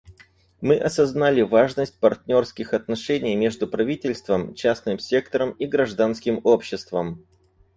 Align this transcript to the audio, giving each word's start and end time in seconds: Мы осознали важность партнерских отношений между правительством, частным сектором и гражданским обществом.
Мы 0.61 0.79
осознали 0.79 1.41
важность 1.43 1.99
партнерских 1.99 2.73
отношений 2.73 3.35
между 3.35 3.67
правительством, 3.67 4.55
частным 4.55 4.97
сектором 4.97 5.51
и 5.51 5.67
гражданским 5.67 6.41
обществом. 6.43 7.23